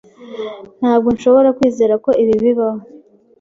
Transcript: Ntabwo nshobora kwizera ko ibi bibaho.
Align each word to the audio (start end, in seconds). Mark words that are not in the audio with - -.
Ntabwo 0.79 1.07
nshobora 1.15 1.49
kwizera 1.57 1.93
ko 2.03 2.09
ibi 2.21 2.33
bibaho. 2.43 2.83